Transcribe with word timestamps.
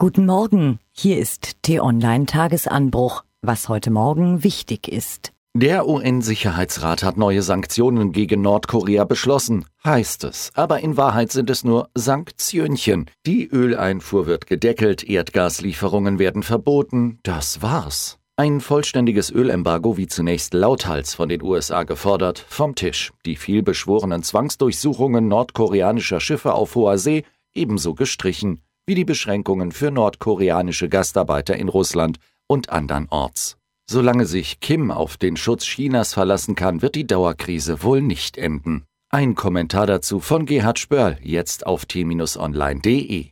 Guten 0.00 0.24
Morgen, 0.24 0.78
hier 0.92 1.18
ist 1.18 1.60
T-Online 1.60 2.24
Tagesanbruch, 2.24 3.22
was 3.42 3.68
heute 3.68 3.90
Morgen 3.90 4.42
wichtig 4.42 4.88
ist. 4.88 5.34
Der 5.52 5.86
UN-Sicherheitsrat 5.86 7.02
hat 7.02 7.18
neue 7.18 7.42
Sanktionen 7.42 8.10
gegen 8.10 8.40
Nordkorea 8.40 9.04
beschlossen, 9.04 9.66
heißt 9.84 10.24
es. 10.24 10.52
Aber 10.54 10.80
in 10.80 10.96
Wahrheit 10.96 11.32
sind 11.32 11.50
es 11.50 11.64
nur 11.64 11.90
Sanktionchen. 11.94 13.10
Die 13.26 13.46
Öleinfuhr 13.46 14.24
wird 14.24 14.46
gedeckelt, 14.46 15.04
Erdgaslieferungen 15.04 16.18
werden 16.18 16.44
verboten. 16.44 17.18
Das 17.22 17.60
war's. 17.60 18.16
Ein 18.36 18.62
vollständiges 18.62 19.30
Ölembargo, 19.30 19.98
wie 19.98 20.06
zunächst 20.06 20.54
lauthals 20.54 21.12
von 21.12 21.28
den 21.28 21.42
USA 21.42 21.82
gefordert, 21.82 22.42
vom 22.48 22.74
Tisch. 22.74 23.12
Die 23.26 23.36
vielbeschworenen 23.36 24.22
Zwangsdurchsuchungen 24.22 25.28
nordkoreanischer 25.28 26.20
Schiffe 26.20 26.54
auf 26.54 26.74
hoher 26.74 26.96
See 26.96 27.26
ebenso 27.52 27.92
gestrichen 27.92 28.62
wie 28.90 28.96
die 28.96 29.04
Beschränkungen 29.04 29.70
für 29.70 29.92
nordkoreanische 29.92 30.88
Gastarbeiter 30.88 31.54
in 31.54 31.68
Russland 31.68 32.18
und 32.48 32.70
andernorts. 32.70 33.56
Solange 33.88 34.26
sich 34.26 34.58
Kim 34.58 34.90
auf 34.90 35.16
den 35.16 35.36
Schutz 35.36 35.64
Chinas 35.64 36.12
verlassen 36.12 36.56
kann, 36.56 36.82
wird 36.82 36.96
die 36.96 37.06
Dauerkrise 37.06 37.84
wohl 37.84 38.02
nicht 38.02 38.36
enden. 38.36 38.82
Ein 39.08 39.36
Kommentar 39.36 39.86
dazu 39.86 40.18
von 40.18 40.44
Gerhard 40.44 40.80
Spörl, 40.80 41.18
jetzt 41.22 41.66
auf 41.66 41.86
t-online.de. 41.86 43.26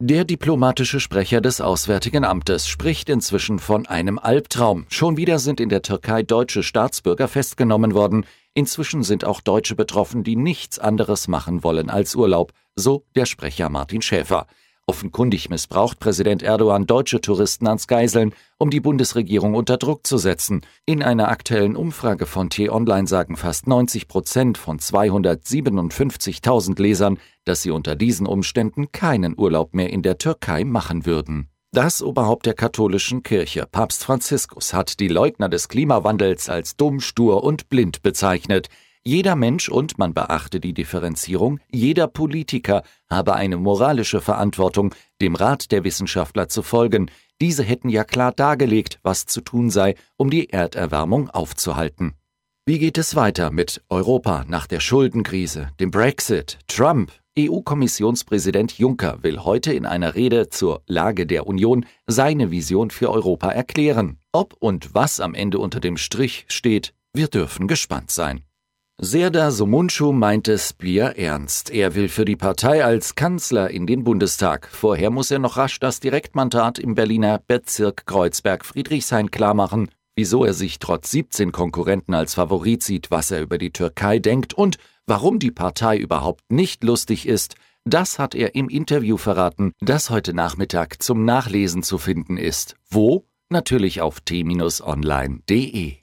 Der 0.00 0.24
diplomatische 0.24 1.00
Sprecher 1.00 1.42
des 1.42 1.60
Auswärtigen 1.60 2.24
Amtes 2.24 2.66
spricht 2.66 3.10
inzwischen 3.10 3.58
von 3.58 3.86
einem 3.86 4.18
Albtraum. 4.18 4.86
Schon 4.88 5.18
wieder 5.18 5.38
sind 5.38 5.60
in 5.60 5.68
der 5.68 5.82
Türkei 5.82 6.22
deutsche 6.22 6.62
Staatsbürger 6.62 7.28
festgenommen 7.28 7.92
worden. 7.92 8.24
Inzwischen 8.54 9.02
sind 9.02 9.26
auch 9.26 9.42
Deutsche 9.42 9.74
betroffen, 9.74 10.24
die 10.24 10.36
nichts 10.36 10.78
anderes 10.78 11.28
machen 11.28 11.62
wollen 11.62 11.90
als 11.90 12.14
Urlaub, 12.14 12.54
so 12.74 13.04
der 13.14 13.26
Sprecher 13.26 13.68
Martin 13.68 14.00
Schäfer. 14.00 14.46
Offenkundig 14.88 15.50
missbraucht 15.50 16.00
Präsident 16.00 16.42
Erdogan 16.42 16.86
deutsche 16.86 17.20
Touristen 17.20 17.66
ans 17.66 17.88
Geiseln, 17.88 18.32
um 18.56 18.70
die 18.70 18.80
Bundesregierung 18.80 19.54
unter 19.54 19.76
Druck 19.76 20.06
zu 20.06 20.16
setzen. 20.16 20.62
In 20.86 21.02
einer 21.02 21.28
aktuellen 21.28 21.76
Umfrage 21.76 22.24
von 22.24 22.48
T-Online 22.48 23.06
sagen 23.06 23.36
fast 23.36 23.66
90 23.66 24.08
Prozent 24.08 24.56
von 24.56 24.78
257.000 24.78 26.80
Lesern, 26.80 27.18
dass 27.44 27.60
sie 27.60 27.70
unter 27.70 27.96
diesen 27.96 28.26
Umständen 28.26 28.90
keinen 28.90 29.38
Urlaub 29.38 29.74
mehr 29.74 29.90
in 29.90 30.00
der 30.00 30.16
Türkei 30.16 30.64
machen 30.64 31.04
würden. 31.04 31.50
Das 31.70 32.02
Oberhaupt 32.02 32.46
der 32.46 32.54
katholischen 32.54 33.22
Kirche, 33.22 33.66
Papst 33.70 34.04
Franziskus, 34.04 34.72
hat 34.72 35.00
die 35.00 35.08
Leugner 35.08 35.50
des 35.50 35.68
Klimawandels 35.68 36.48
als 36.48 36.78
dumm, 36.78 37.00
stur 37.00 37.44
und 37.44 37.68
blind 37.68 38.00
bezeichnet. 38.00 38.70
Jeder 39.08 39.36
Mensch 39.36 39.70
und 39.70 39.96
man 39.96 40.12
beachte 40.12 40.60
die 40.60 40.74
Differenzierung, 40.74 41.60
jeder 41.72 42.08
Politiker 42.08 42.82
habe 43.08 43.36
eine 43.36 43.56
moralische 43.56 44.20
Verantwortung, 44.20 44.94
dem 45.22 45.34
Rat 45.34 45.72
der 45.72 45.82
Wissenschaftler 45.82 46.50
zu 46.50 46.60
folgen. 46.60 47.10
Diese 47.40 47.62
hätten 47.62 47.88
ja 47.88 48.04
klar 48.04 48.32
dargelegt, 48.32 48.98
was 49.02 49.24
zu 49.24 49.40
tun 49.40 49.70
sei, 49.70 49.94
um 50.18 50.28
die 50.28 50.50
Erderwärmung 50.50 51.30
aufzuhalten. 51.30 52.16
Wie 52.66 52.78
geht 52.78 52.98
es 52.98 53.16
weiter 53.16 53.50
mit 53.50 53.80
Europa 53.88 54.44
nach 54.46 54.66
der 54.66 54.80
Schuldenkrise, 54.80 55.70
dem 55.80 55.90
Brexit, 55.90 56.58
Trump? 56.66 57.10
EU-Kommissionspräsident 57.38 58.76
Juncker 58.76 59.22
will 59.22 59.38
heute 59.38 59.72
in 59.72 59.86
einer 59.86 60.16
Rede 60.16 60.50
zur 60.50 60.82
Lage 60.86 61.26
der 61.26 61.46
Union 61.46 61.86
seine 62.06 62.50
Vision 62.50 62.90
für 62.90 63.10
Europa 63.10 63.48
erklären. 63.48 64.18
Ob 64.32 64.54
und 64.58 64.94
was 64.94 65.18
am 65.18 65.32
Ende 65.34 65.60
unter 65.60 65.80
dem 65.80 65.96
Strich 65.96 66.44
steht, 66.48 66.92
wir 67.14 67.28
dürfen 67.28 67.68
gespannt 67.68 68.10
sein. 68.10 68.42
Serdar 69.00 69.52
Somuncu 69.52 70.10
meint 70.10 70.48
es 70.48 70.72
Bier 70.72 71.16
ernst. 71.16 71.70
Er 71.70 71.94
will 71.94 72.08
für 72.08 72.24
die 72.24 72.34
Partei 72.34 72.84
als 72.84 73.14
Kanzler 73.14 73.70
in 73.70 73.86
den 73.86 74.02
Bundestag. 74.02 74.68
Vorher 74.72 75.10
muss 75.10 75.30
er 75.30 75.38
noch 75.38 75.56
rasch 75.56 75.78
das 75.78 76.00
Direktmandat 76.00 76.80
im 76.80 76.96
Berliner 76.96 77.38
Bezirk 77.46 78.06
Kreuzberg-Friedrichshain 78.06 79.30
klarmachen, 79.30 79.88
wieso 80.16 80.44
er 80.44 80.52
sich 80.52 80.80
trotz 80.80 81.12
17 81.12 81.52
Konkurrenten 81.52 82.12
als 82.12 82.34
Favorit 82.34 82.82
sieht, 82.82 83.12
was 83.12 83.30
er 83.30 83.40
über 83.40 83.56
die 83.56 83.70
Türkei 83.70 84.18
denkt 84.18 84.52
und 84.54 84.78
warum 85.06 85.38
die 85.38 85.52
Partei 85.52 85.96
überhaupt 85.96 86.50
nicht 86.50 86.82
lustig 86.82 87.28
ist. 87.28 87.54
Das 87.84 88.18
hat 88.18 88.34
er 88.34 88.56
im 88.56 88.68
Interview 88.68 89.16
verraten, 89.16 89.74
das 89.80 90.10
heute 90.10 90.34
Nachmittag 90.34 91.00
zum 91.00 91.24
Nachlesen 91.24 91.84
zu 91.84 91.98
finden 91.98 92.36
ist. 92.36 92.74
Wo? 92.90 93.28
Natürlich 93.48 94.00
auf 94.00 94.20
t-online.de. 94.22 95.97